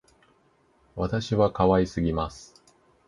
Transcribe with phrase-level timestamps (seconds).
[0.95, 2.63] 私は可愛すぎます